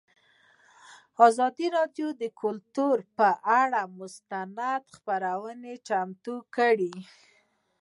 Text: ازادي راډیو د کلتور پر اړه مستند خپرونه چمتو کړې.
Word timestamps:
ازادي 1.27 1.67
راډیو 1.77 2.07
د 2.21 2.23
کلتور 2.41 2.97
پر 3.17 3.33
اړه 3.61 3.81
مستند 3.99 4.83
خپرونه 4.95 5.71
چمتو 5.87 6.35
کړې. 6.55 6.95